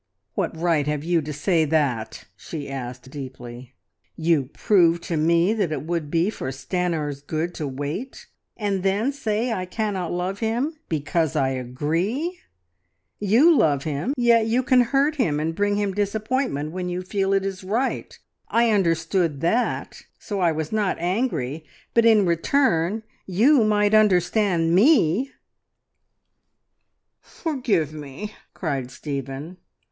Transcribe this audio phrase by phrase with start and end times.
[0.33, 3.75] "What right have you to say that?" she asked deeply.
[4.15, 8.25] "You prove to me that it would be for Stanor's good to wait,
[8.57, 12.39] and then say I cannot love him because I agree!
[13.19, 17.31] You love him, yet you can hurt him and bring him disappointment when you feel
[17.31, 18.17] it is right.
[18.49, 21.63] I understood that, so I was not angry,
[21.93, 25.29] but in return you might understand me!"
[27.21, 29.57] "Forgive me!" cried Stephen.